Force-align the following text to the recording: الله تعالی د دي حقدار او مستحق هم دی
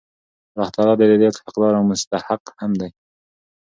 الله 0.53 0.69
تعالی 0.75 0.93
د 0.97 1.01
دي 1.21 1.27
حقدار 1.45 1.73
او 1.79 1.83
مستحق 1.91 2.43
هم 2.59 2.71
دی 2.79 2.89